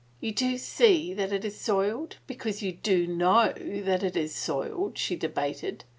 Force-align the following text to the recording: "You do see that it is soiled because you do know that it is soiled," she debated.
"You 0.19 0.31
do 0.31 0.57
see 0.57 1.13
that 1.13 1.31
it 1.31 1.45
is 1.45 1.59
soiled 1.61 2.15
because 2.25 2.63
you 2.63 2.71
do 2.71 3.05
know 3.05 3.53
that 3.55 4.01
it 4.01 4.17
is 4.17 4.33
soiled," 4.33 4.97
she 4.97 5.15
debated. 5.15 5.83